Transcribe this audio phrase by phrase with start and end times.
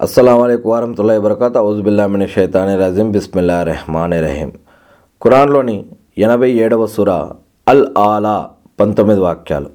[0.00, 4.52] అస్సలం అయికు వరహతుల్లా వరకత్ ఔజుబిల్లామిని షైతాని రజీం బిస్మిల్లా రెహమాన్ రహీం
[5.24, 5.86] ఖురాన్లోని
[6.18, 7.10] ఎనభై ఏడవ సుర
[7.68, 8.50] అల్ ఆలా
[8.80, 9.70] పంతొమ్మిది వాక్యాలు.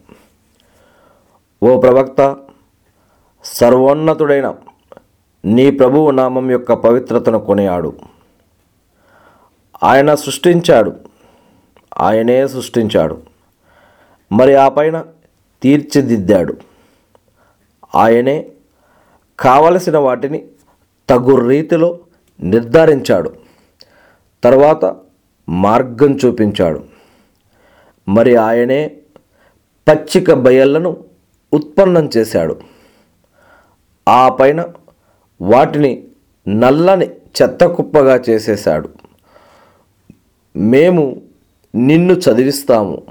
[1.63, 2.35] ఓ ప్రవక్త
[3.43, 4.55] సర్వోన్నతుడైన
[5.45, 7.93] నీ ప్రభువు నామం యొక్క పవిత్రతను కొనియాడు.
[9.83, 10.93] ఆయన సృష్టించాడు.
[11.99, 13.17] ఆయనే సృష్టించాడు.
[14.31, 15.03] మరి ఆ పైన
[15.61, 16.57] తీర్చిదిద్దాడు.
[17.95, 18.49] ఆయనే
[19.43, 20.45] కావలసిన వాటిని
[21.09, 21.99] తగు రీతిలో
[22.41, 23.33] నిర్ధారించాడు.
[24.43, 24.95] తర్వాత
[25.49, 26.83] మార్గం చూపించాడు.
[28.09, 28.97] మరి ఆయనే
[29.87, 30.97] పచ్చిక బయళ్ళను
[31.53, 32.59] ఉత్పన్నం చేశాడు.
[34.07, 34.65] ఆ పైన
[35.41, 36.03] వాటిని
[36.47, 38.89] నల్లని చెత్త కుప్పగా చేసేశాడు.
[40.55, 41.21] మేము
[41.75, 43.01] నిన్ను చదివిస్తాము.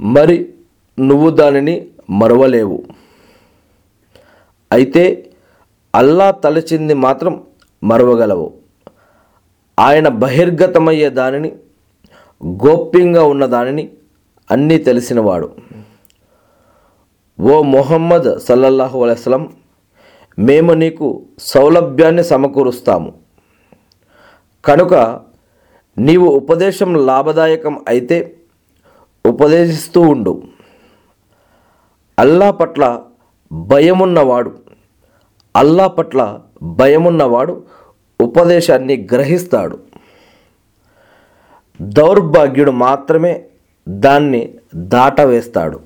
[0.00, 0.54] మరి
[1.00, 2.84] నువ్వు దానిని మరవలేవు.
[4.72, 5.32] అయితే
[5.94, 7.44] అల్లా తలచింది మాత్రం
[7.84, 8.52] మరవగలవు.
[9.78, 11.52] ఆయన బహిర్గతమయ్యే దానిని
[12.64, 13.84] గోప్యంగా ఉన్న దానిని
[14.50, 15.48] అన్నీ తెలిసినవాడు.
[17.40, 19.52] ఓ మొహమ్మద్ సల్లల్లాహు అలైస్లం
[20.38, 23.10] మేము నీకు సౌలభ్యాన్ని సమకూరుస్తాము.
[24.64, 24.94] కనుక
[25.98, 28.36] నీవు ఉపదేశం లాభదాయకం అయితే
[29.26, 30.42] ఉపదేశిస్తూ ఉండు.
[32.18, 33.02] అల్లా పట్ల
[33.52, 34.58] భయమున్నవాడు.
[35.56, 37.64] అల్లా పట్ల భయమున్నవాడు
[38.20, 39.78] ఉపదేశాన్ని గ్రహిస్తాడు.
[41.82, 43.44] దౌర్భాగ్యుడు మాత్రమే
[43.88, 45.80] దాన్ని దాటవేస్తాడు.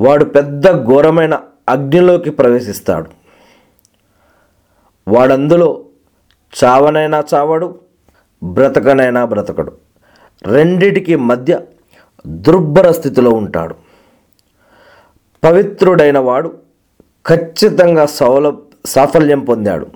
[0.00, 3.10] వాడు పెద్ద ఘోరమైన అగ్నిలోకి ప్రవేశిస్తాడు.
[5.08, 5.84] వాడందులో
[6.64, 7.80] చావనైనా చావడు
[8.44, 9.72] బ్రతకనైనా బ్రతకడు.
[10.44, 11.60] రెండిటికి మధ్య
[12.26, 13.83] దుర్భర స్థితిలో ఉంటాడు.
[15.44, 16.58] పవిత్రుడైన వాడు
[17.26, 18.56] ఖచ్చితంగా సౌల
[18.86, 19.86] సాఫల్యం పొందాడు.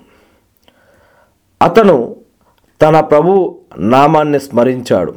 [1.61, 2.15] అతను
[2.81, 5.15] తన ప్రభు నామాన్ని స్మరించాడు.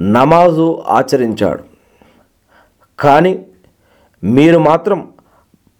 [0.00, 1.64] నమాజు ఆచరించాడు.
[2.98, 3.46] కానీ
[4.24, 5.12] మీరు మాత్రం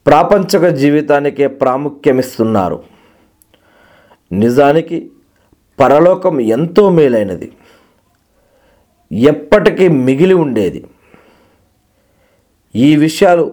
[0.07, 2.83] ప్రాపంచక జీవితానికే ప్రాముఖ్యమిస్తున్నారు.
[4.33, 5.11] నిజానికి
[5.81, 7.53] పరలోకం ఎంతో మేలైనది.
[9.13, 10.85] ఎప్పటికీ మిగిలి ఉండేది.
[12.77, 13.53] ఈ విషయాలు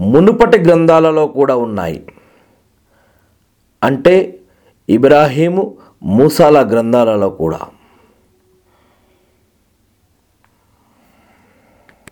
[0.00, 2.06] మునుపటి గ్రంథాలలో కూడా ఉన్నాయి.
[3.82, 4.40] అంటే
[4.88, 7.60] ఇబ్రాహీము మూసాల గ్రంథాలలో కూడా.